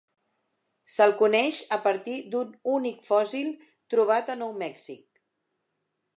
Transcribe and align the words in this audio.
Se'l 0.93 1.11
coneix 1.19 1.59
a 1.77 1.79
partir 1.83 2.15
d'un 2.33 2.57
únic 2.77 3.05
fòssil 3.11 3.53
trobat 3.97 4.35
a 4.37 4.39
Nou 4.43 4.59
Mèxic. 4.65 5.07